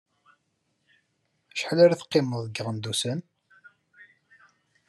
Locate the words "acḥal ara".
1.51-1.99